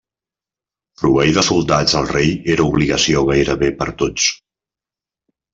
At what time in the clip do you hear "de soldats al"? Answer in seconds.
1.35-2.09